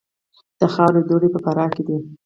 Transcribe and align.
د 0.59 0.61
خاورو 0.73 1.05
دوړې 1.09 1.29
په 1.31 1.39
فراه 1.45 1.69
کې 1.75 1.83
دي 1.87 1.97